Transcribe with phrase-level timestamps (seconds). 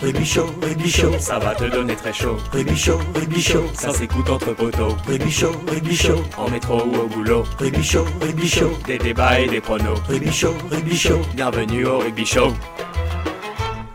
[0.00, 2.36] Rugby chaud, rugby chaud, ça va te donner très chaud.
[2.52, 4.94] Rugby chaud, rugby chaud, ça s'écoute entre poteaux.
[5.06, 7.44] Rugby chaud, rugby chaud, en métro ou au boulot.
[7.58, 9.98] Rugby chaud, rugby chaud, des débats et des pronos.
[10.06, 12.52] Rugby chaud, rugby chaud, bienvenue au rugby show.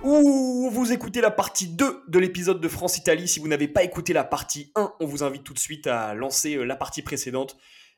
[0.03, 3.27] Ouh, vous écoutez la partie 2 de l'épisode de France-Italie.
[3.27, 6.13] Si vous n'avez pas écouté la partie 1, on vous invite tout de suite à
[6.13, 7.55] lancer euh, la partie précédente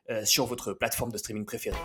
[0.10, 1.78] euh, sur votre plateforme de streaming préférée.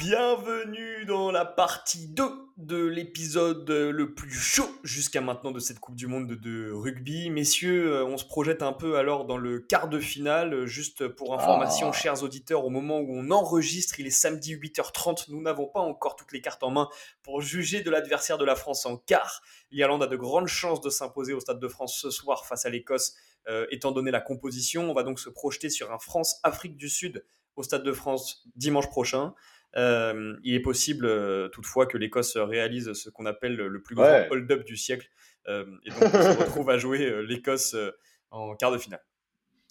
[0.00, 2.24] Bienvenue dans la partie 2
[2.56, 7.28] de l'épisode le plus chaud jusqu'à maintenant de cette Coupe du Monde de rugby.
[7.28, 10.64] Messieurs, euh, on se projette un peu alors dans le quart de finale.
[10.64, 11.92] Juste pour information, Ah.
[11.92, 15.28] chers auditeurs, au moment où on enregistre, il est samedi 8h30.
[15.28, 16.88] Nous n'avons pas encore toutes les cartes en main
[17.22, 19.42] pour juger de l'adversaire de la France en quart.
[19.70, 22.70] L'Irlande a de grandes chances de s'imposer au Stade de France ce soir face à
[22.70, 23.16] l'Écosse,
[23.48, 24.90] euh, étant donné la composition.
[24.90, 27.22] On va donc se projeter sur un France-Afrique du Sud
[27.56, 29.34] au Stade de France dimanche prochain.
[29.76, 34.04] Euh, il est possible euh, toutefois que l'Écosse réalise ce qu'on appelle le plus grand
[34.04, 34.28] Ouais.
[34.30, 35.08] hold-up du siècle.
[35.48, 37.90] Euh, et donc on se retrouve à jouer euh, l'Écosse euh,
[38.30, 39.00] en quart de finale.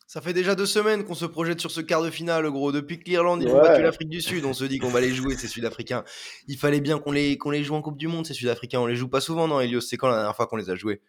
[0.08, 2.72] Ça fait déjà deux semaines qu'on se projette sur ce quart de finale, gros.
[2.72, 3.62] Depuis que l'Irlande ils ont Ouais.
[3.62, 6.04] battu l'Afrique du Sud, on se dit qu'on va les jouer, ces Sud-Africains.
[6.48, 8.80] Il fallait bien qu'on les, qu'on les joue en Coupe du Monde, ces Sud-Africains.
[8.80, 9.82] On les joue pas souvent, non, Elios?
[9.82, 11.02] C'est quand la dernière fois qu'on les a joués?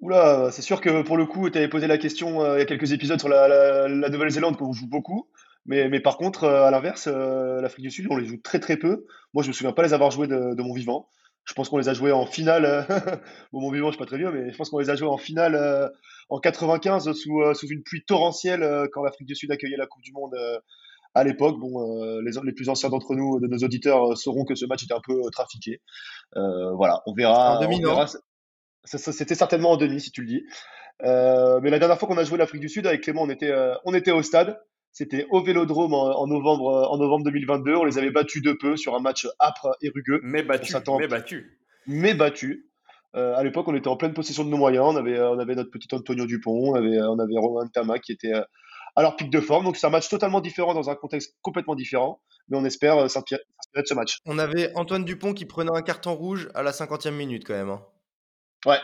[0.00, 2.62] Oula, c'est sûr que pour le coup, tu avais posé la question euh, il y
[2.62, 5.30] a quelques épisodes sur la, la- la Nouvelle-Zélande qu'on joue beaucoup.
[5.66, 8.60] Mais, mais par contre, euh, à l'inverse, euh, l'Afrique du Sud, on les joue très
[8.60, 9.06] très peu.
[9.32, 11.08] Moi, je me souviens pas les avoir joués de, de mon vivant.
[11.44, 12.64] Je pense qu'on les a joués en finale.
[12.64, 12.82] euh,
[13.52, 15.08] bon, mon vivant, je suis pas très vieux, mais je pense qu'on les a joués
[15.08, 15.88] en finale euh,
[16.28, 19.86] en 95 sous, euh, sous une pluie torrentielle euh, quand l'Afrique du Sud accueillait la
[19.86, 20.34] Coupe du Monde
[21.14, 21.58] à l'époque.
[21.58, 24.94] Bon, les, les plus anciens d'entre nous, de nos auditeurs, sauront que ce match était
[24.94, 25.80] un peu trafiqué.
[26.34, 27.56] Voilà, on verra.
[27.56, 27.80] En demi,
[28.84, 30.42] C'était certainement en demi, si tu le dis.
[31.02, 33.94] Mais la dernière fois qu'on a joué l'Afrique du Sud avec Clément, on était, on
[33.94, 34.58] était au stade.
[34.94, 37.74] C'était au Vélodrome en, en novembre, euh, en novembre 2022.
[37.74, 41.08] On les avait battus de peu sur un match âpre et rugueux, Mais battu, mais
[41.08, 41.58] battu.
[41.86, 42.64] mais battus.
[43.16, 44.86] Euh, à l'époque, on était en pleine possession de nos moyens.
[44.88, 47.98] On avait, euh, on avait notre petit Antonio Dupont, on avait, on avait Romain Tama
[47.98, 49.64] qui était à leur pic de forme.
[49.64, 52.20] Donc c'est un match totalement différent dans un contexte complètement différent.
[52.48, 54.18] Mais on espère s'inspirer s'inspirer de ce match.
[54.26, 57.70] On avait Antoine Dupont qui prenait un carton rouge à la 50e minute, quand même.
[57.70, 57.82] hein.
[58.66, 58.78] Ouais,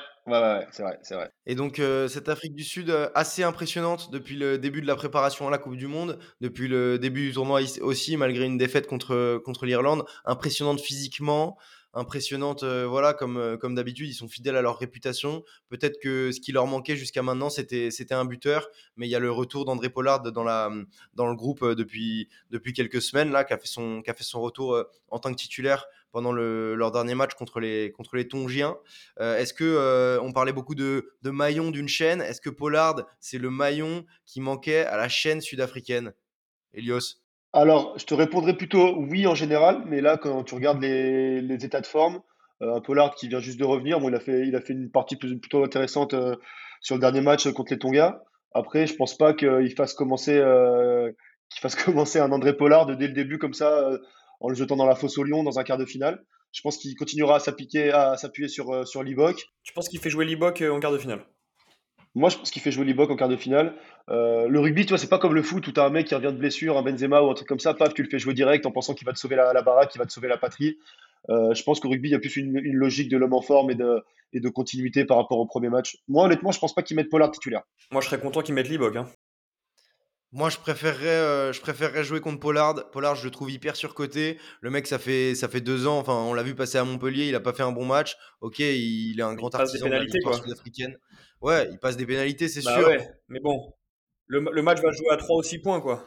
[0.70, 1.32] c'est vrai, c'est vrai.
[1.46, 4.96] Et donc, euh, cette Afrique du Sud, euh, assez impressionnante depuis le début de la
[4.96, 8.86] préparation à la Coupe du Monde, depuis le début du tournoi aussi, malgré une défaite
[8.86, 10.04] contre, contre l'Irlande.
[10.24, 11.58] Impressionnante physiquement,
[11.94, 15.42] impressionnante, euh, voilà, comme, euh, comme d'habitude, ils sont fidèles à leur réputation.
[15.68, 19.14] Peut-être que ce qui leur manquait jusqu'à maintenant, c'était c'était un buteur, mais il y
[19.16, 20.70] a le retour d'André Pollard dans, la,
[21.14, 24.14] dans le groupe euh, depuis, depuis quelques semaines, là, qui a fait son, qui a
[24.14, 27.92] fait son retour euh, en tant que titulaire pendant le, leur dernier match contre les,
[27.92, 28.76] contre les Tongiens.
[29.20, 33.02] Euh, Est-ce que euh, on parlait beaucoup de, de maillon d'une chaîne Est-ce que Pollard
[33.20, 36.12] c'est le maillon qui manquait à la chaîne sud-africaine?
[36.74, 37.18] Elios
[37.52, 41.64] Alors, je te répondrai plutôt oui en général, mais là, quand tu regardes les, les
[41.64, 42.20] états de forme,
[42.62, 44.90] euh, Pollard qui vient juste de revenir, bon, il a fait, il a fait une
[44.90, 46.14] partie plutôt intéressante
[46.80, 48.22] sur le dernier match contre les Tonga.
[48.52, 50.42] Après, je pense pas qu'il fasse commencer,
[51.50, 53.90] qu'il fasse commencer un André Pollard dès le début comme ça,
[54.40, 56.24] en le jetant dans la fosse au lion dans un quart de finale.
[56.52, 59.46] Je pense qu'il continuera à s'appliquer, à s'appuyer sur, euh, sur Liboc.
[59.62, 61.24] Tu penses qu'il fait jouer Libok euh, en quart de finale?
[62.16, 63.76] Moi, je pense qu'il fait jouer Liboc en quart de finale.
[64.08, 66.08] Euh, le rugby, tu vois, c'est pas comme le foot où tu as un mec
[66.08, 68.18] qui revient de blessure, un Benzema ou un truc comme ça, paf, tu le fais
[68.18, 70.26] jouer direct en pensant qu'il va te sauver la, la baraque, qu'il va te sauver
[70.26, 70.76] la patrie.
[71.28, 73.42] Euh, je pense qu'au rugby, il y a plus une, une logique de l'homme en
[73.42, 74.02] forme et de,
[74.32, 75.98] et de continuité par rapport au premier match.
[76.08, 77.62] Moi, honnêtement, je pense pas qu'ils mettent Pollard titulaire.
[77.92, 78.96] Moi, je serais content qu'ils mettent Libok.
[78.96, 79.06] Hein.
[80.32, 82.90] Moi, je préférerais, euh, je préférerais jouer contre Pollard.
[82.92, 84.38] Pollard, je le trouve hyper surcoté.
[84.60, 85.98] Le mec, ça fait, ça fait deux ans.
[85.98, 87.26] Enfin, on l'a vu passer à Montpellier.
[87.26, 88.16] Il a pas fait un bon match.
[88.40, 90.96] Ok, il, est un grand passe des artisan de la sud-africaine.
[91.40, 92.86] Ouais, il passe des pénalités, c'est Bah sûr.
[92.86, 93.72] ouais, mais bon.
[94.26, 96.06] Le, le match va jouer à 3 ou 6 points, quoi.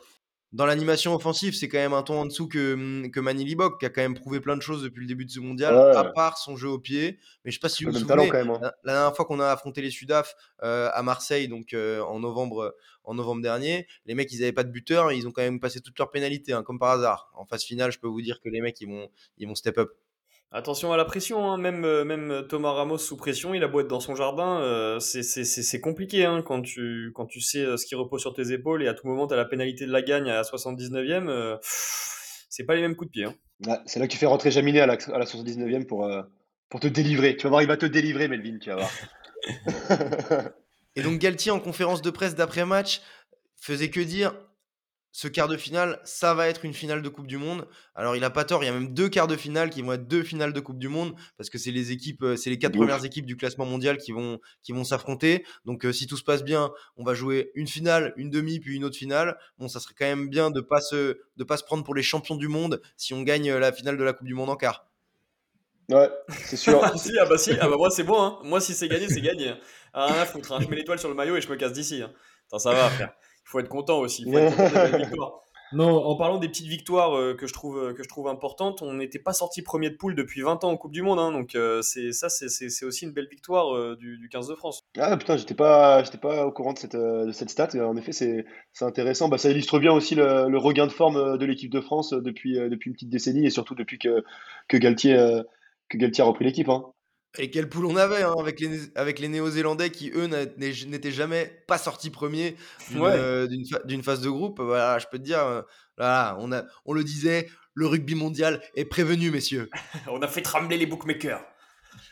[0.54, 3.80] Dans l'animation offensive, c'est quand même un ton en dessous que, hum, que Manny Libok,
[3.80, 5.96] qui a quand même prouvé plein de choses depuis le début de ce mondial, Ouais.
[5.96, 7.18] à part son jeu au pied.
[7.44, 8.50] Mais je sais pas si vous vous souvenez, quand même.
[8.52, 8.60] hein.
[8.62, 12.20] la, la dernière fois qu'on a affronté les Sudaf euh, à Marseille, donc euh, en
[12.20, 15.42] novembre, en novembre dernier, les mecs, ils n'avaient pas de buteur, et ils ont quand
[15.42, 17.32] même passé toutes leurs pénalités, hein, comme par hasard.
[17.34, 19.10] En phase finale, je peux vous dire que les mecs, ils vont,
[19.40, 19.92] ils vont step up.
[20.56, 21.58] Attention à la pression, hein.
[21.58, 25.00] même, euh, même Thomas Ramos sous pression, il a beau être dans son jardin, euh,
[25.00, 28.22] c'est- c'est c'est- c'est compliqué hein, quand, tu, quand tu sais euh, ce qui repose
[28.22, 30.44] sur tes épaules et à tout moment tu as la pénalité de la gagne à
[30.44, 33.26] 79e, euh, c'est pas les mêmes coups de pied.
[33.26, 33.80] Hein.
[33.88, 36.22] C'est là que tu fais rentrer Jaminet à la, à la 79e pour, euh,
[36.70, 37.36] pour te délivrer.
[37.36, 38.92] Tu vas voir, il va te délivrer, Melvin, tu vas voir.
[40.96, 43.02] Et donc Galtier, en conférence de presse d'après-match,
[43.60, 44.36] faisait que dire
[45.14, 47.68] ce quart de finale, ça va être une finale de Coupe du Monde.
[47.94, 49.94] Alors il a pas tort, il y a même deux quarts de finale qui vont
[49.94, 52.58] être deux finales de Coupe du Monde parce que c'est les équipes, euh, c'est les
[52.58, 55.46] quatre premières équipes du classement mondial qui vont qui vont s'affronter.
[55.66, 58.76] Donc euh, si tout se passe bien, on va jouer une finale, une demi puis
[58.76, 59.38] une autre finale.
[59.60, 62.04] Bon, ça serait quand même bien de pas se de pas se prendre pour les
[62.04, 64.56] champions du monde si on gagne euh, la finale de la Coupe du Monde en
[64.56, 64.88] quart.
[65.92, 66.10] Ouais,
[66.46, 66.82] c'est sûr.
[66.98, 68.40] si, ah bah si, ah bah moi c'est bon, hein.
[68.44, 69.50] moi si c'est gagné, c'est gagné.
[69.50, 69.60] Hein.
[69.94, 70.60] Ah, rien à foutre, hein.
[70.60, 72.02] je mets l'étoile sur le maillot et je me casse d'ici.
[72.02, 72.12] Hein.
[72.58, 73.14] ça va, frère.
[73.46, 74.24] Il faut être content aussi.
[74.26, 75.34] Il faut être content
[75.74, 78.82] non, en parlant des petites victoires euh, que, je trouve, euh, que je trouve importantes,
[78.82, 81.20] on n'était pas sorti premier de poule depuis 20 ans en Coupe du Monde.
[81.20, 84.82] Hein, donc euh, c'est ça, c'est aussi une belle victoire du, du, 15 de France.
[84.98, 87.70] Ah putain, j'étais pas, pas au courant de cette, de cette stat.
[87.76, 88.46] en effet, c'est
[88.82, 89.30] intéressant.
[89.30, 92.90] Bah, ça illustre bien aussi le, regain de forme de l'équipe de France depuis, depuis
[92.90, 94.24] une petite décennie et surtout depuis que,
[94.68, 95.16] que, Galtier,
[95.90, 96.70] que Galtier a repris l'équipe.
[96.70, 96.86] Hein.
[97.40, 101.64] Et quelle poule on avait hein, avec les, avec les Néo-Zélandais qui, eux, n'étaient jamais
[101.68, 102.56] pas sortis premiers
[102.92, 104.62] d'une phase de groupe.
[104.62, 105.64] Voilà, je peux te dire,
[105.98, 109.70] voilà, on, a, on le disait, le rugby mondial est prévenu, messieurs.
[110.08, 111.44] on a fait trembler les bookmakers.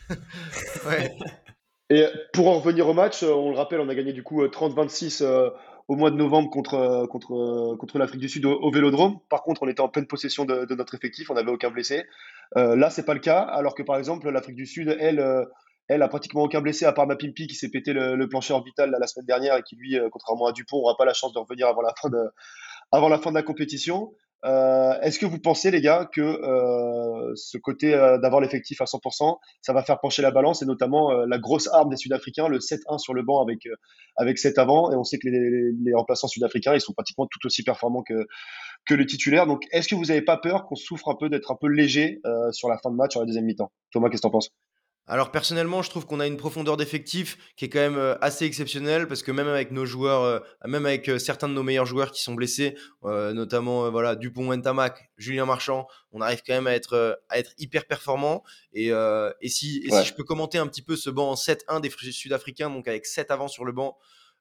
[0.86, 1.12] ouais.
[1.90, 5.24] Et pour en revenir au match, on le rappelle, on a gagné du coup 30-26
[5.24, 5.50] euh,
[5.88, 9.20] au mois de novembre contre, contre, contre l'Afrique du Sud au, Vélodrome.
[9.30, 12.04] Par contre, on était en pleine possession de, notre effectif, on n'avait aucun blessé.
[12.58, 15.46] Euh, là, c'est pas le cas, alors que par exemple, l'Afrique du Sud, elle, euh,
[15.88, 19.08] elle a pratiquement aucun blessé à part Mapimpi qui s'est pété le, plancher orbital la
[19.08, 21.82] semaine dernière et qui, lui, contrairement à Dupont, n'aura pas la chance de revenir avant
[21.82, 22.20] la fin de,
[22.92, 24.14] avant la fin de la compétition.
[24.44, 28.86] Euh, est-ce que vous pensez, les gars, que euh, ce côté euh, d'avoir l'effectif à
[28.86, 32.60] 100%, ça va faire pencher la balance et notamment la grosse arme des Sud-Africains, le
[32.60, 33.68] 7-1 sur le banc avec,
[34.18, 34.92] avec 7 avant.
[34.92, 38.28] Et on sait que les, les, remplaçants sud-africains, ils sont pratiquement tout aussi performants que,
[38.86, 39.46] que les titulaires.
[39.46, 42.22] Donc, est-ce que vous n'avez pas peur qu'on souffre un peu d'être un peu léger
[42.52, 43.72] sur la fin de match, sur la deuxième mi-temps?
[43.92, 44.52] Thomas, qu'est-ce que tu en penses?
[45.08, 48.46] Alors personnellement, je trouve qu'on a une profondeur d'effectif qui est quand même euh, assez
[48.46, 51.88] exceptionnelle parce que même avec nos joueurs, euh, même avec euh, certains de nos meilleurs
[51.88, 56.74] joueurs qui sont blessés, notamment voilà Dupont, Wentamac, Julien Marchand, on arrive quand même à
[56.74, 58.44] être à être hyper performant.
[58.74, 61.90] Et, et si si je peux commenter un petit peu ce banc en 7-1 des
[61.90, 63.98] Sud-Africains, donc avec 7 avant sur le banc.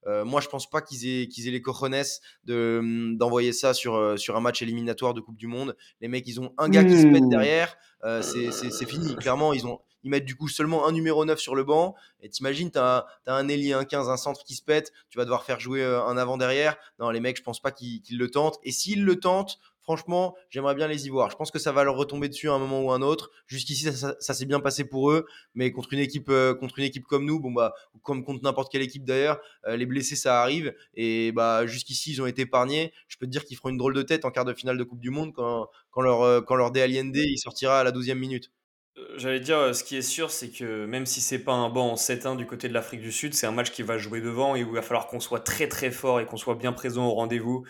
[0.07, 2.03] moi, je pense pas qu'ils aient, qu'ils aient les cojones
[2.45, 5.75] de, hum, d'envoyer ça sur, sur un match éliminatoire de Coupe du Monde.
[6.01, 7.31] Les mecs, ils ont un gars qui se pète mmh.
[7.31, 7.77] derrière.
[8.23, 9.17] c'est, c'est, c'est fini.
[9.17, 11.95] Clairement, ils ont, ils mettent du coup seulement un numéro 9 sur le banc.
[12.21, 15.25] Et t'imagines, t'as as un ailier, un 15, un centre qui se pète, tu vas
[15.25, 16.77] devoir faire jouer euh, un avant derrière.
[16.99, 18.59] Non, les mecs, je pense pas qu'ils le tentent.
[18.63, 21.31] Et s'ils le tentent, franchement, j'aimerais bien les y voir.
[21.31, 23.31] Je pense que ça va leur retomber dessus à un moment ou un autre.
[23.47, 27.05] Jusqu'ici, ça, s'est bien passé pour eux, mais contre une équipe, euh, contre une équipe
[27.05, 30.75] comme nous, bon bah, comme contre n'importe quelle équipe d'ailleurs, euh, les blessés ça arrive.
[30.95, 32.93] Et bah, jusqu'ici, ils ont été épargnés.
[33.09, 34.85] Je peux te dire qu'ils feront une drôle de tête en quart de finale de
[34.85, 38.51] Coupe du Monde quand, leur, quand leur D il sortira à la 12e minute.
[39.17, 41.93] J'allais dire, euh, ce qui est sûr, c'est que même si c'est pas un banc
[41.93, 44.57] en 7-1 du côté de l'Afrique du Sud, c'est un match qui va jouer devant
[44.57, 47.07] et où il va falloir qu'on soit très très fort et qu'on soit bien présent
[47.07, 47.65] au rendez-vous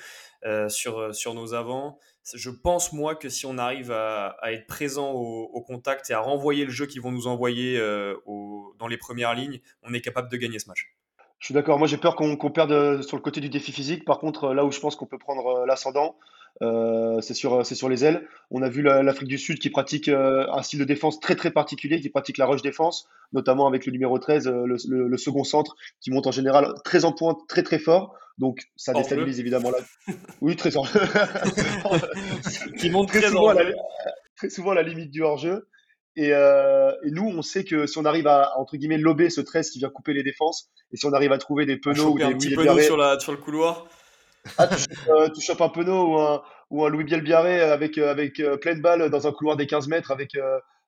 [0.44, 1.98] euh, sur, euh, sur nos avants.
[2.34, 6.64] Je pense, moi, que si on arrive à, être présent au, contact et à renvoyer
[6.64, 7.78] le jeu qu'ils vont nous envoyer
[8.26, 10.94] dans les premières lignes, on est capable de gagner ce match.
[11.40, 11.78] Je suis d'accord.
[11.78, 14.04] Moi, j'ai peur qu'on perde sur le côté du défi physique.
[14.04, 16.16] Par contre, là où je pense qu'on peut prendre l'ascendant,
[16.62, 18.26] euh, c'est sur, sur les ailes.
[18.50, 21.50] On a vu l'Afrique du Sud qui pratique euh, un style de défense très très
[21.50, 25.76] particulier, qui pratique la rush défense, notamment avec le numéro 13, euh, le, second centre,
[26.00, 28.14] qui monte en général très en pointe, très très fort.
[28.38, 29.78] Donc ça déstabilise évidemment là.
[30.40, 30.84] Oui, très en
[32.78, 33.70] Qui monte très, souvent, à la,
[34.36, 35.66] très souvent à la limite du hors-jeu.
[36.16, 39.70] Et, et, nous, on sait que si on arrive à, entre guillemets, lober ce 13
[39.70, 42.24] qui vient couper les défenses, et si on arrive à trouver des pneus ou des
[42.24, 43.86] un petit sur, la, sur le couloir,
[44.58, 44.68] ah,
[45.08, 48.56] euh, tu, chopes, un penaud ou un, ou un Louis Bielbiaré avec, euh, avec euh,
[48.56, 50.36] pleine balle dans un couloir des 15 mètres avec,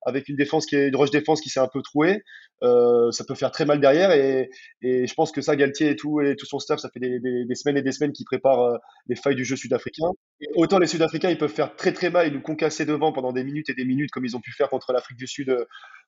[0.02, 2.22] avec une défense qui est une rush défense qui s'est un peu trouée.
[2.60, 4.50] ça peut faire très mal derrière et,
[4.82, 7.20] et, je pense que ça, Galtier et tout, et tout son staff, ça fait des,
[7.20, 10.08] des, semaines et des semaines qu'ils préparent les failles du jeu sud-africain.
[10.54, 13.44] Autant les Sud-Africains, ils peuvent faire très très mal et nous concasser devant pendant des
[13.44, 15.56] minutes et des minutes comme ils ont pu faire contre l'Afrique du Sud,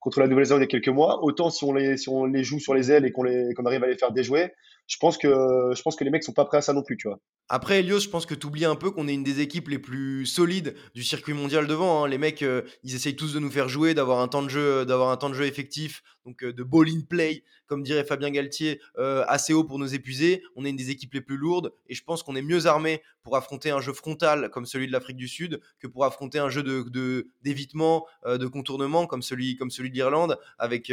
[0.00, 1.22] contre la Nouvelle-Zélande il y a quelques mois.
[1.22, 3.24] Autant si on les, si on les joue sur les ailes et qu'on
[3.56, 4.52] qu'on arrive à les faire déjouer,
[4.86, 6.96] je pense que je pense que les mecs sont pas prêts à ça non plus,
[6.96, 7.20] tu vois.
[7.50, 9.78] Après Elios, je pense que tu oublies un peu qu'on est une des équipes les
[9.78, 12.02] plus solides du circuit mondial devant.
[12.02, 12.08] Hein.
[12.08, 14.86] Les mecs, euh, ils essayent tous de nous faire jouer, d'avoir un temps de jeu,
[14.86, 18.30] d'avoir un temps de jeu effectif, donc euh, de ball in play, comme dirait Fabien
[18.30, 20.42] Galtier, euh, assez haut pour nous épuiser.
[20.56, 23.02] On est une des équipes les plus lourdes et je pense qu'on est mieux armé
[23.22, 26.48] pour affronter un jeu frontal comme celui de l'Afrique du Sud que pour affronter un
[26.48, 30.92] jeu de d'évitement, de, contournement comme celui comme celui de l'Irlande avec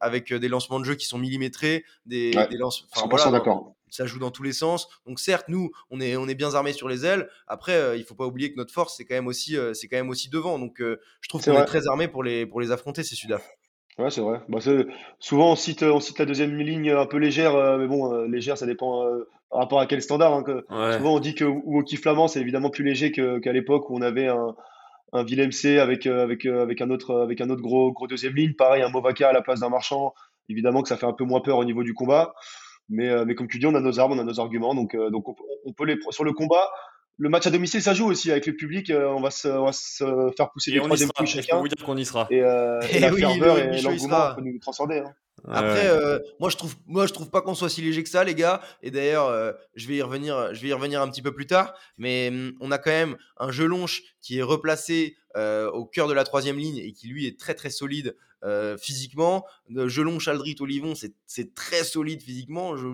[0.00, 2.58] avec des lancements de jeu qui sont millimétrés, des, des
[3.30, 4.88] d'accord ça joue dans tous les sens.
[5.06, 7.28] Donc certes, nous, on est, on est bien armés sur les ailes.
[7.46, 9.86] Après, euh, il faut pas oublier que notre force, c'est quand même aussi, euh, c'est
[9.86, 10.58] quand même aussi devant.
[10.58, 13.46] Donc euh, je trouve qu'on est très armés pour les, pour les affronter, ces Sudaf.
[13.98, 14.40] Ouais, c'est vrai.
[14.48, 14.58] Bah,
[15.18, 18.64] souvent, on cite, on cite la deuxième ligne un peu légère, mais bon, légère, ça
[18.64, 19.04] dépend
[19.52, 20.32] par rapport à quel standard.
[20.34, 20.64] Hein, que,
[20.96, 24.26] Souvent, on dit que Woki Flamand, c'est évidemment plus léger qu'à l'époque où on avait
[24.26, 24.54] un,
[25.12, 28.54] un Willem C avec, avec, avec, un autre, avec un autre gros, gros deuxième ligne.
[28.54, 30.14] Pareil, un Movaka à la place d'un marchand.
[30.48, 32.34] Évidemment que ça fait un peu moins peur au niveau du combat.
[32.88, 34.74] Mais, euh, mais comme tu dis, on a nos armes, on a nos arguments.
[34.74, 36.68] Donc, euh, donc on, peut les, sur le combat,
[37.18, 38.90] le match à domicile, ça joue aussi avec le public.
[38.90, 40.04] Euh, on, va se, on va se
[40.36, 41.18] faire pousser Et des on y troisième sera.
[41.18, 41.58] coups Je peux chacun.
[41.60, 42.26] vous dire qu'on y sera.
[42.30, 44.98] Et, euh, et Eh la oui, ferveur le et l'engouement peut nous transcender.
[44.98, 45.12] hein.
[45.50, 48.22] Après, euh, moi je trouve, moi je trouve pas qu'on soit si léger que ça,
[48.24, 48.60] les gars.
[48.82, 51.46] Et d'ailleurs, euh, je vais y revenir, je vais y revenir un petit peu plus
[51.46, 51.74] tard.
[51.98, 56.12] Mais hum, on a quand même un Gelonche qui est replacé euh, au cœur de
[56.14, 59.44] la troisième ligne et qui lui est très très solide euh, physiquement.
[59.76, 62.76] Euh, Gelon, Chaldrit, Olivon, c'est- c'est très solide physiquement.
[62.76, 62.88] Je,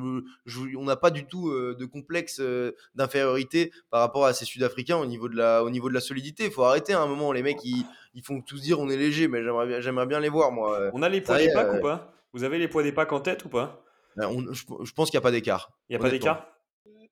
[0.44, 4.44] je- on n'a pas du tout euh, de complexe euh, d'infériorité par rapport à ces
[4.44, 6.44] Sud-Africains au niveau de la, au niveau de la solidité.
[6.44, 8.96] Il faut arrêter à un moment, les mecs, ils, ils font tous dire on est
[8.98, 10.78] léger, mais j'aimerais bien, j'aimerais bien les voir moi.
[10.92, 12.17] On a les poids des packs ou pas?
[12.32, 13.84] Vous avez les poids des packs en tête ou pas?
[14.16, 15.70] On- je, je pense qu'il n'y a pas d'écart.
[15.88, 16.46] Il n'y a pas d'écart?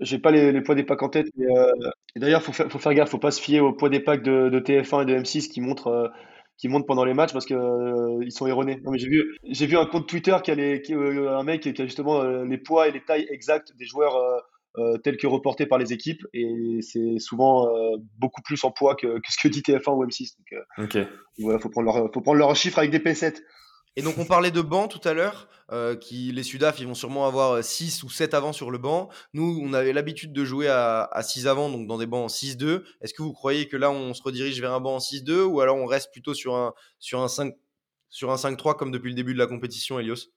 [0.01, 1.27] J'ai pas les, les poids des packs en tête.
[1.37, 1.73] mais, euh,
[2.17, 4.23] et d'ailleurs, faut faire, faut faire gaffe, faut pas se fier aux poids des packs
[4.23, 6.09] de, de TF1 et de M6 qui montrent, euh,
[6.59, 8.81] qui montrent pendant les matchs parce que euh, ils sont erronés.
[8.85, 11.43] Non, mais j'ai vu, j'ai vu un compte Twitter qui a les, qui, euh, un
[11.45, 14.39] mec qui a justement euh, les poids et les tailles exactes des joueurs euh,
[14.79, 18.95] euh, tels que reportés par les équipes et c'est souvent euh, beaucoup plus en poids
[18.97, 20.37] que, que ce que dit TF1 ou M6.
[20.39, 20.99] Donc euh, Ok.
[21.39, 23.43] voilà, faut prendre leur, faut prendre leurs chiffres avec des pincettes.
[23.97, 26.95] Et donc on parlait de banc tout à l'heure, euh, qui les Sudaf ils vont
[26.95, 29.09] sûrement avoir 6 ou 7 avant sur le banc.
[29.33, 32.85] Nous on avait l'habitude de jouer à, 6 avant, donc dans des bancs en 6-2.
[33.01, 35.61] Est-ce que vous croyez que là on se redirige vers un banc en 6-2 ou
[35.61, 37.55] alors on reste plutôt sur un, sur un 5
[38.09, 40.31] sur un 5-3 comme depuis le début de la compétition, Elios?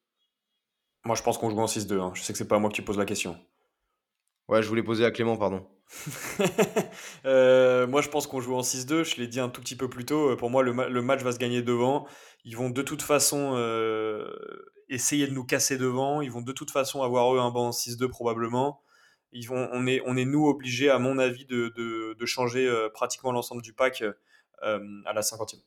[1.06, 2.00] Moi, je pense qu'on joue en 6-2.
[2.00, 2.12] hein.
[2.14, 3.38] Je sais que c'est pas à moi que tu poses la question.
[4.48, 5.66] Ouais, je voulais poser à Clément, pardon.
[7.26, 9.04] Euh, moi, je pense qu'on joue en 6-2.
[9.04, 10.32] Je l'ai dit un tout petit peu plus tôt.
[10.32, 12.08] Euh, Pour moi, le, ma- le match va se gagner devant.
[12.46, 14.26] Ils vont de toute façon euh,
[14.88, 16.22] essayer de nous casser devant.
[16.22, 18.82] Ils vont de toute façon avoir eux un banc en 6-2 probablement.
[19.52, 24.04] On, est, nous obligés, à mon avis, de, changer pratiquement l'ensemble du pack
[24.62, 25.62] à la 50e.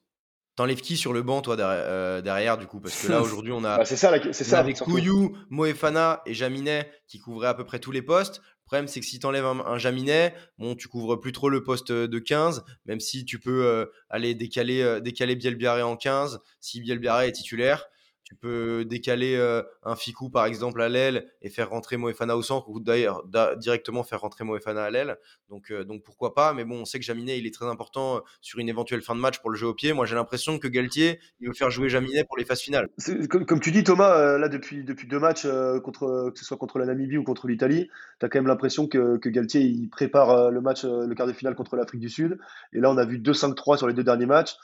[0.56, 2.78] T'enlèves qui sur le banc, toi, derrière, euh, derrière, du coup?
[2.80, 4.44] Parce que là, aujourd'hui, on a, Bah, c'est ça, la- c'est.
[4.92, 8.38] Couillou, Moefana et Jaminet qui couvraient à peu près tous les postes.
[8.38, 11.48] Le problème, c'est que si tu enlèves un, un Jaminet, bon, tu couvres plus trop
[11.50, 15.96] le poste de 15, même si tu peux euh, aller décaler, euh, décaler Bielbiaré en
[15.96, 17.86] 15, si Bielbiaré est titulaire.
[18.32, 22.40] Tu peux décaler euh, un Ficou, par exemple, à l'aile et faire rentrer Moefana au
[22.40, 25.18] centre, ou d'ailleurs da- directement faire rentrer Moefana à l'aile.
[25.50, 26.54] Donc, euh, donc pourquoi pas.
[26.54, 29.14] Mais bon, on sait que Jaminet, il est très important euh, sur une éventuelle fin
[29.14, 29.92] de match pour le jeu au pied.
[29.92, 32.88] Moi, j'ai l'impression que Galtier, il veut faire jouer Jaminet pour les phases finales.
[33.28, 37.18] Comme, tu dis, Thomas, là, depuis, depuis deux matchs, que ce soit contre la Namibie
[37.18, 40.84] ou contre l'Italie, tu as quand même l'impression que, que Galtier il prépare le match,
[40.84, 42.38] le quart de finale contre l'Afrique du Sud.
[42.72, 44.56] Et là, on a vu 2-5-3 sur les deux derniers matchs.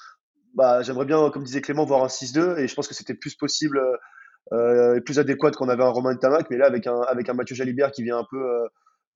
[0.54, 2.58] Bah, J'aimerais bien, comme disait Clément, voir un 6-2.
[2.58, 3.96] Et je pense que c'était plus possible euh,
[4.52, 6.46] euh, et plus adéquat qu'on avait un Romain Tamac.
[6.50, 8.66] Mais là, avec un, avec un Mathieu Jalibert qui vient un peu euh,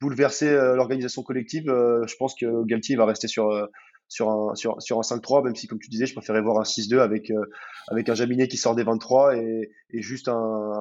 [0.01, 3.69] bouleverser euh, l'organisation collective, euh, je pense que Galtier va rester sur,
[4.09, 6.65] sur un, sur, sur un 5-3, même si, comme tu disais, je préférais voir un
[6.65, 7.45] 6-2 avec, euh,
[7.89, 10.35] avec un Jaminet qui sort des 23 et, et juste un,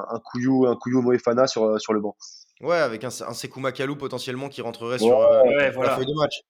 [0.10, 2.16] un Couillou, un Couillou Moefana sur, sur le banc.
[2.62, 5.96] Ouais, avec un, un Sekou Makalou potentiellement qui rentrerait Ouais, sur euh, Ouais, la voilà.
[5.96, 6.42] feuille de match.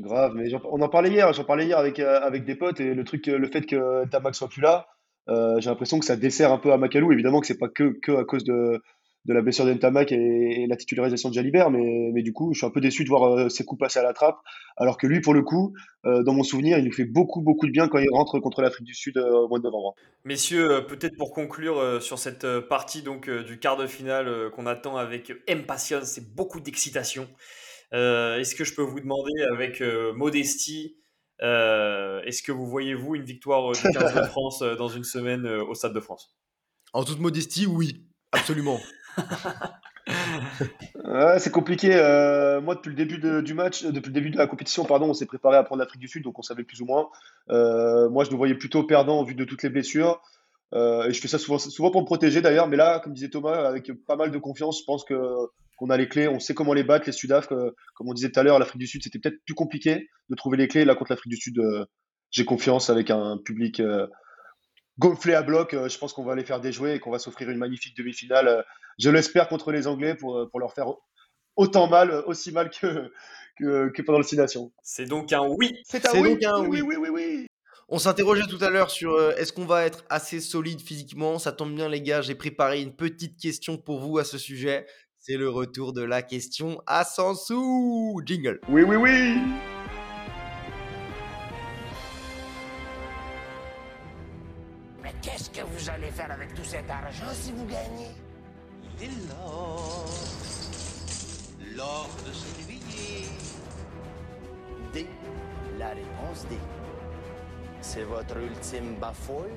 [0.00, 2.94] Grave, mais on en parlait hier, j'en parlais hier avec, euh, avec des potes et
[2.94, 4.86] le truc, euh, le fait que Tamac soit plus là,
[5.28, 7.12] euh, j'ai l'impression que ça dessert un peu à Macalou.
[7.12, 8.80] Évidemment que c'est pas que, que à cause de,
[9.24, 12.58] de la blessure d'Entamac et, et la titularisation de Jalibert, mais, mais du coup, je
[12.58, 14.38] suis un peu déçu de voir euh, Sekou passer à la trappe,
[14.76, 15.74] alors que lui, pour le coup,
[16.04, 18.86] dans mon souvenir, il nous fait beaucoup, beaucoup de bien quand il rentre contre l'Afrique
[18.86, 19.94] du Sud au mois de novembre.
[20.24, 25.32] Messieurs, peut-être pour conclure sur cette partie donc du quart de finale qu'on attend avec
[25.50, 27.26] impatience, c'est beaucoup d'excitation.
[27.94, 30.96] Euh, est-ce que je peux vous demander avec euh, modestie,
[31.42, 35.04] euh, est-ce que vous voyez vous une victoire du 15 de France euh, dans une
[35.04, 36.36] semaine euh, au Stade de France?
[36.92, 38.78] En toute modestie, oui, absolument.
[41.04, 41.90] Ouais, c'est compliqué.
[41.94, 44.84] Euh, moi, depuis le début de- du match, euh, depuis le début de la compétition,
[44.84, 47.08] pardon, on s'est préparé à prendre l'Afrique du Sud, donc on savait plus ou moins.
[47.50, 50.20] Euh, moi, je nous voyais plutôt perdant en vue de toutes les blessures.
[50.74, 53.30] Euh, et je fais ça souvent, souvent pour me protéger d'ailleurs, mais là, comme disait
[53.30, 55.14] Thomas, avec pas mal de confiance, je pense que
[55.78, 57.50] qu'on a les clés, on sait comment les battre, les Sudaf.
[57.52, 60.34] euh, comme on disait tout à l'heure, l'Afrique du Sud, c'était peut-être plus compliqué de
[60.34, 60.84] trouver les clés.
[60.84, 61.86] Là, contre l'Afrique du Sud, euh,
[62.30, 64.06] j'ai confiance avec un public euh,
[64.98, 65.72] gonflé à bloc.
[65.72, 68.48] Euh, je pense qu'on va les faire déjouer et qu'on va s'offrir une magnifique demi-finale.
[68.48, 68.62] Euh,
[68.98, 70.88] je l'espère contre les Anglais pour, pour leur faire
[71.54, 73.10] autant mal, aussi mal que,
[73.56, 74.72] que, que pendant le Six Nations.
[74.82, 75.76] C'est donc un oui.
[75.84, 76.82] C'est donc un oui.
[76.82, 77.46] oui, oui, oui, oui.
[77.90, 81.38] On s'interrogeait tout à l'heure sur euh, est-ce qu'on va être assez solide physiquement?
[81.38, 84.86] Ça tombe bien, les gars, j'ai préparé une petite question pour vous à ce sujet.
[85.28, 88.22] C'est le retour de la question à 100 sous.
[88.24, 88.60] Jingle.
[88.66, 89.36] Oui, oui, oui.
[95.02, 98.08] Mais qu'est-ce que vous allez faire avec tout cet argent si vous gagnez
[99.02, 100.08] Et l'or,
[101.76, 103.28] l'or de ce lévrier.
[104.94, 105.06] D.
[105.78, 106.56] La réponse D.
[107.82, 109.52] C'est votre ultime bafouille?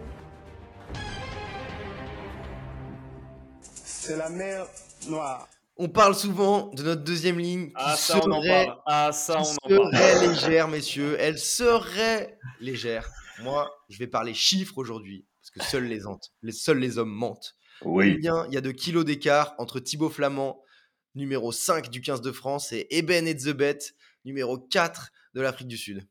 [3.63, 4.67] C'est la mer
[5.07, 5.47] Noire.
[5.77, 8.67] On parle souvent de notre deuxième ligne qui Ah, ça, on en serait.
[8.85, 9.95] Ah, ça, qui on en parle.
[9.95, 11.15] serait légère, messieurs.
[11.19, 13.09] Elle serait légère.
[13.41, 17.11] Moi, je vais parler chiffres aujourd'hui, parce que seuls les, entes- les, seuls les hommes
[17.11, 17.55] mentent.
[17.83, 18.13] Oui.
[18.15, 20.61] Combien il y a de kilos d'écart entre Thibaut Flamand,
[21.15, 23.79] numéro 5 du 15 de France, et Eben Etzebet,
[24.25, 26.07] numéro 4 de l'Afrique du Sud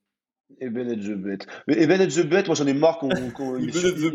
[0.60, 1.38] Eben et the Bet.
[1.66, 3.08] Mais Eben et the Bet, moi j'en ai marre qu'on.
[3.58, 4.12] est sur-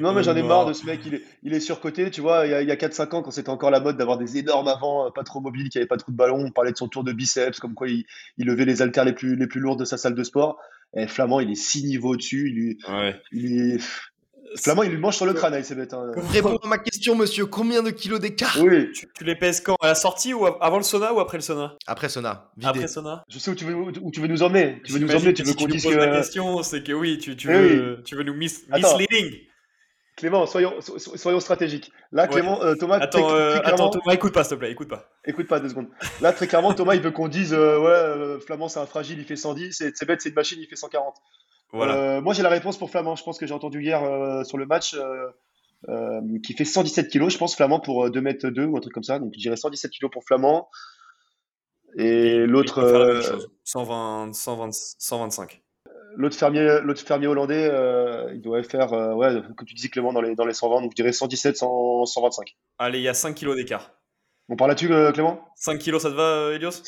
[0.00, 2.10] Non, mais j'en ai marre de ce mec, il est, il est surcoté.
[2.10, 3.96] Tu vois, il y a, il y a 4-5 ans, quand c'était encore la mode
[3.96, 6.50] d'avoir des énormes avants, euh, pas trop mobiles, qui n'avaient pas trop de ballon, on
[6.50, 8.04] parlait de son tour de biceps, comme quoi il,
[8.38, 10.58] il levait les haltères les plus, les plus lourdes de sa salle de sport.
[10.94, 12.48] Et Flamand, il est 6 niveaux au-dessus.
[12.50, 13.16] Il, lui- Ouais.
[13.32, 13.80] il est...
[14.56, 15.94] Flamand, il lui mange sur le crâne avec ses bêtes.
[15.94, 16.10] hein.
[16.30, 17.46] Réponds à ma question, monsieur.
[17.46, 19.76] Combien de kilos d'écart Oui, Tu, tu les pèses quand?
[19.80, 21.76] À la sortie ou av- avant le sauna ou après le sauna?
[21.86, 22.68] Après Sona, vidé.
[22.68, 24.80] Après sauna je sais où tu veux, où tu veux nous emmener.
[24.84, 26.16] Tu veux nous emmener, tu que veux si qu'on nous dise poses la que.
[26.16, 28.98] question, c'est que oui, tu, tu, Eh veux, tu veux nous mis, Attends.
[28.98, 29.38] misleading.
[30.14, 31.90] Clément, soyons, so- so- soyons stratégiques.
[32.12, 32.28] Là, Ouais.
[32.28, 34.70] Clément, euh, Thomas, Attends, très- euh, très attends, clairement- Thomas, écoute pas, s'il te plaît,
[34.70, 35.08] écoute pas.
[35.24, 35.88] Écoute pas deux secondes.
[36.20, 39.18] Là, très clairement, Thomas, il veut qu'on dise euh, ouais, euh, Flamand, c'est un fragile,
[39.18, 41.16] il fait 110, et c'est bête, c'est une machine, il fait 140.
[41.72, 41.96] Voilà.
[41.96, 43.16] Euh, moi, j'ai la réponse pour Flamand.
[43.16, 45.28] Je pense que j'ai entendu hier euh, sur le match euh,
[45.88, 48.80] euh, qui fait 117 kilos, je pense, Flamand pour euh, 2 mètres 2 ou un
[48.80, 49.18] truc comme ça.
[49.18, 50.68] Donc, je dirais 117 kilos pour Flamand.
[51.96, 53.50] Et l'autre, Il peut faire la même euh, chose.
[53.64, 55.62] 120, 120, 125.
[56.16, 60.12] l'autre fermier, l'autre fermier hollandais, euh, il doit faire, euh, ouais, comme tu dis Clément,
[60.12, 62.56] dans les, dans les 120, donc je dirais 117, 100, 125.
[62.78, 63.90] Allez, il y a 5 kilos d'écart.
[64.48, 65.40] On parle là-dessus, euh, Clément?
[65.56, 66.82] 5 kilos, ça te va, Elios?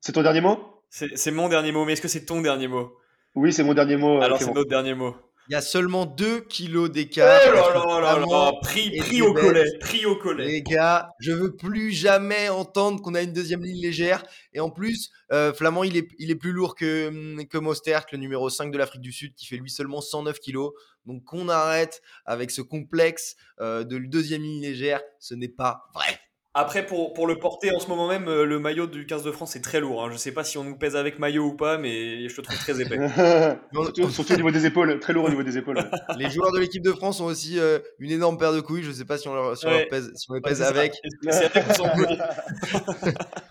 [0.00, 0.58] C'est ton dernier mot?
[0.90, 2.90] C'est c'est mon dernier mot, mais est-ce que c'est ton dernier mot?
[3.38, 4.18] Oui, c'est mon dernier mot.
[4.18, 5.14] euh, Alors c'est notre dernier mot.
[5.50, 7.26] Il y a seulement 2 kilos Oh d'écart.
[7.26, 10.44] là entre là là Flamand là, pris, au collet, pris au collet.
[10.46, 14.22] Les gars, je veux plus jamais entendre qu'on a une deuxième ligne légère.
[14.52, 18.04] Et en plus, euh, Flamand, il est, il est plus lourd que, hum, que Mostert,
[18.12, 20.72] le numéro 5 de l'Afrique du Sud, qui fait lui seulement 109 kilos.
[21.06, 25.00] Donc qu'on arrête avec ce complexe euh, de deuxième ligne légère.
[25.18, 26.20] Ce n'est pas vrai.
[26.60, 29.30] Après, pour, pour le porter en ce moment même, euh, le maillot du 15 de
[29.30, 30.04] France est très lourd.
[30.04, 30.08] hein.
[30.12, 32.58] Je sais pas si on nous pèse avec maillot ou pas, mais je le trouve
[32.58, 32.98] très épais.
[33.72, 35.76] surtout, surtout au niveau des épaules, très lourd au niveau des épaules.
[35.78, 35.84] ouais.
[36.18, 38.82] Les joueurs de l'équipe de France ont aussi euh, une énorme paire de couilles.
[38.82, 39.78] Je sais pas si on, leur, si on Ouais.
[39.82, 40.70] leur pèse, si on les Ouais, pèse c'est ça.
[40.70, 40.94] avec.
[41.30, 41.52] C'est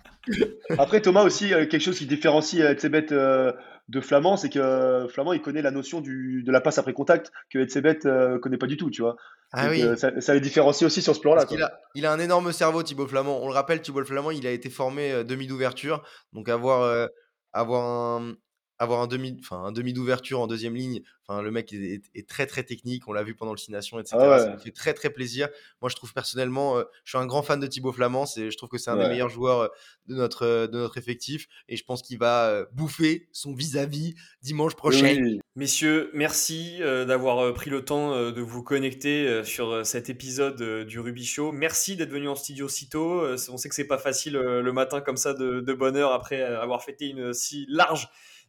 [0.77, 3.51] Après, Thomas aussi, euh, quelque chose qui différencie euh, Etzebet euh,
[3.87, 6.93] de Flamand, c'est que euh, Flamand, il connaît la notion du, de la passe après
[6.93, 9.15] contact que Etzebet euh, connaît pas du tout, tu vois.
[9.53, 9.81] Ah Donc, oui.
[9.83, 11.43] euh, ça, ça les différencie aussi sur ce plan-là.
[11.43, 13.39] A, il a un énorme cerveau, Thibaut Flamand.
[13.41, 16.03] On le rappelle, Thibaut Flamand, il a été formé euh, demi d'ouverture.
[16.33, 17.07] Donc avoir, euh,
[17.53, 17.85] avoir
[18.21, 18.33] un,
[18.79, 21.01] avoir un demi, enfin un demi d'ouverture en deuxième ligne.
[21.29, 23.05] Enfin, le mec est, est- est très très technique.
[23.07, 24.15] On l'a vu pendant le Six Nations, etc.
[24.17, 24.39] Ah ouais.
[24.39, 25.49] Ça me fait très très plaisir.
[25.81, 28.25] Moi, je trouve personnellement, euh, je suis un grand fan de Thibaut Flamand.
[28.25, 29.67] C'est, je trouve que c'est un des meilleurs joueurs euh,
[30.07, 31.47] de notre euh, de notre effectif.
[31.67, 35.13] Et je pense qu'il va euh, bouffer son vis-à-vis dimanche prochain.
[35.21, 35.41] Oui.
[35.55, 40.61] Messieurs, merci euh, d'avoir pris le temps euh, de vous connecter euh, sur cet épisode
[40.61, 41.51] euh, du Ruby Show.
[41.51, 43.21] Merci d'être venu en studio si tôt.
[43.21, 45.97] Euh, on sait que c'est pas facile euh, le matin comme ça de, de bonne
[45.97, 48.07] heure après avoir fêté une si large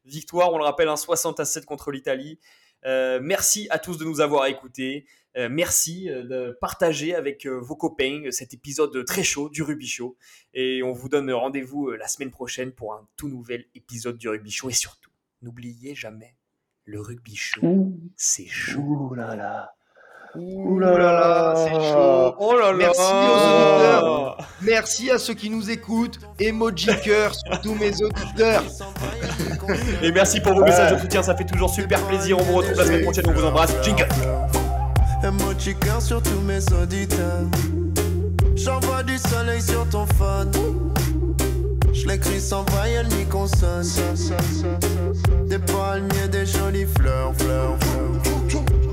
[0.08, 0.52] victoire.
[0.52, 2.38] On le rappelle, un 60 à 7 contre l'Italie.
[2.84, 5.06] Euh, merci à tous de nous avoir écoutés.
[5.36, 10.16] Euh, merci euh, de partager avec vos copains cet épisode très chaud du Ruby Show.
[10.54, 14.50] Et on vous donne rendez-vous la semaine prochaine pour un tout nouvel épisode du Rugby
[14.50, 14.70] Show.
[14.70, 15.10] Et surtout,
[15.42, 16.36] n'oubliez jamais,
[16.84, 18.80] le Rugby Show, c'est chaud.
[18.80, 19.77] ouh là là.
[20.40, 22.34] Ouh là là, c'est chaud.
[22.38, 24.36] Oh là là Merci aux auditeurs.
[24.62, 26.20] Merci à ceux qui nous écoutent.
[26.38, 28.62] Emoji cœur sur tous mes auditeurs.
[30.02, 32.38] Et merci pour vos messages de soutien, ça fait toujours super plaisir.
[32.38, 33.74] On vous retrouve la semaine prochaine, on vous embrasse.
[33.82, 34.06] Jingle
[35.24, 37.44] Emoji cœur sur tous mes auditeurs.
[38.54, 40.52] J'envoie du soleil sur ton phone.
[41.92, 43.84] Je l'écris sans voyelle ni consonne.
[45.46, 48.87] Des palmiers, des jolies fleurs, fleurs, fleurs.